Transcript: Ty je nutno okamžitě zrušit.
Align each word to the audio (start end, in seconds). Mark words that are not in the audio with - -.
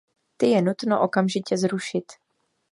Ty 0.37 0.45
je 0.47 0.61
nutno 0.61 0.99
okamžitě 1.01 1.57
zrušit. 1.57 2.05